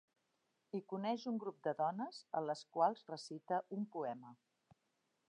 Hi 0.77 0.79
coneix 0.93 1.25
un 1.31 1.37
grup 1.43 1.59
de 1.67 1.73
dones 1.81 2.23
a 2.39 2.43
les 2.47 2.63
quals 2.79 3.05
recita 3.13 3.61
un 3.79 3.87
poema. 3.97 4.37